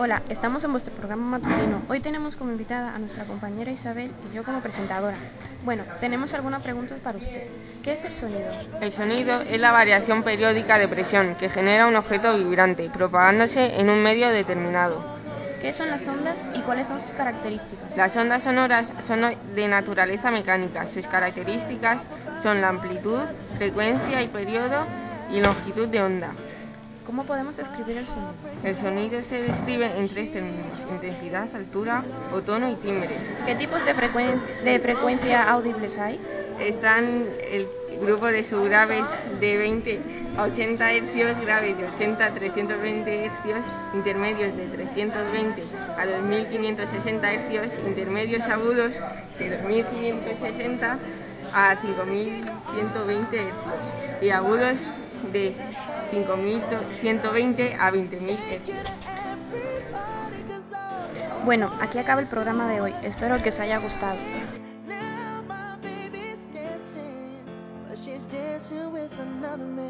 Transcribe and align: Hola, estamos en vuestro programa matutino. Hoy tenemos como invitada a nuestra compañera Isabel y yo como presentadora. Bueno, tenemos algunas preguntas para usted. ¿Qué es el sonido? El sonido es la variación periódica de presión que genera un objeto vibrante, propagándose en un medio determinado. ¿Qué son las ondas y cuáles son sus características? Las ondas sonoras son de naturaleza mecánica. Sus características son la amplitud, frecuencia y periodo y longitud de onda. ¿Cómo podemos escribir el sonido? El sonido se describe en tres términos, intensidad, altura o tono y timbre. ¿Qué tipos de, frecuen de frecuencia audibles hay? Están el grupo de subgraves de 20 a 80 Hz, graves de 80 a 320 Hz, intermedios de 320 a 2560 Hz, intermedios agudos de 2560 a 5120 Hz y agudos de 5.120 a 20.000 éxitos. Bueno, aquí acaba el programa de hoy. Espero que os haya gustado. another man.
Hola, 0.00 0.22
estamos 0.28 0.62
en 0.62 0.70
vuestro 0.70 0.94
programa 0.94 1.38
matutino. 1.38 1.82
Hoy 1.88 1.98
tenemos 1.98 2.36
como 2.36 2.52
invitada 2.52 2.94
a 2.94 3.00
nuestra 3.00 3.24
compañera 3.24 3.72
Isabel 3.72 4.12
y 4.30 4.36
yo 4.36 4.44
como 4.44 4.60
presentadora. 4.60 5.16
Bueno, 5.64 5.82
tenemos 5.98 6.32
algunas 6.34 6.62
preguntas 6.62 7.00
para 7.00 7.18
usted. 7.18 7.48
¿Qué 7.82 7.94
es 7.94 8.04
el 8.04 8.14
sonido? 8.20 8.48
El 8.80 8.92
sonido 8.92 9.40
es 9.40 9.58
la 9.58 9.72
variación 9.72 10.22
periódica 10.22 10.78
de 10.78 10.86
presión 10.86 11.34
que 11.34 11.48
genera 11.48 11.88
un 11.88 11.96
objeto 11.96 12.32
vibrante, 12.36 12.88
propagándose 12.90 13.80
en 13.80 13.90
un 13.90 14.00
medio 14.00 14.28
determinado. 14.28 15.18
¿Qué 15.60 15.72
son 15.72 15.90
las 15.90 16.06
ondas 16.06 16.36
y 16.54 16.60
cuáles 16.60 16.86
son 16.86 17.02
sus 17.02 17.10
características? 17.14 17.96
Las 17.96 18.16
ondas 18.16 18.44
sonoras 18.44 18.88
son 19.08 19.22
de 19.56 19.66
naturaleza 19.66 20.30
mecánica. 20.30 20.86
Sus 20.94 21.04
características 21.08 22.06
son 22.44 22.60
la 22.60 22.68
amplitud, 22.68 23.22
frecuencia 23.56 24.22
y 24.22 24.28
periodo 24.28 24.86
y 25.28 25.40
longitud 25.40 25.88
de 25.88 26.00
onda. 26.00 26.30
¿Cómo 27.08 27.24
podemos 27.24 27.58
escribir 27.58 27.96
el 27.96 28.06
sonido? 28.06 28.34
El 28.62 28.76
sonido 28.76 29.22
se 29.22 29.40
describe 29.40 29.98
en 29.98 30.10
tres 30.10 30.30
términos, 30.30 30.78
intensidad, 30.90 31.48
altura 31.56 32.04
o 32.34 32.42
tono 32.42 32.70
y 32.70 32.74
timbre. 32.74 33.16
¿Qué 33.46 33.54
tipos 33.54 33.82
de, 33.86 33.94
frecuen 33.94 34.42
de 34.62 34.78
frecuencia 34.78 35.50
audibles 35.50 35.96
hay? 35.96 36.20
Están 36.60 37.24
el 37.50 37.66
grupo 38.02 38.26
de 38.26 38.44
subgraves 38.44 39.06
de 39.40 39.56
20 39.56 40.00
a 40.36 40.42
80 40.42 40.84
Hz, 40.84 41.40
graves 41.40 41.78
de 41.78 41.86
80 41.86 42.26
a 42.26 42.34
320 42.34 43.26
Hz, 43.26 43.94
intermedios 43.94 44.54
de 44.54 44.66
320 44.66 45.62
a 45.96 46.04
2560 46.04 47.32
Hz, 47.32 47.86
intermedios 47.86 48.42
agudos 48.42 48.92
de 49.38 49.56
2560 49.56 50.98
a 51.54 51.76
5120 51.76 53.38
Hz 53.38 54.22
y 54.22 54.28
agudos 54.28 54.76
de 55.32 55.54
5.120 56.12 57.76
a 57.78 57.90
20.000 57.90 58.38
éxitos. 58.50 58.90
Bueno, 61.44 61.72
aquí 61.80 61.98
acaba 61.98 62.20
el 62.20 62.26
programa 62.26 62.68
de 62.68 62.80
hoy. 62.80 62.94
Espero 63.02 63.42
que 63.42 63.50
os 63.50 63.60
haya 63.60 63.78
gustado. 63.78 64.18
another 69.18 69.66
man. 69.66 69.87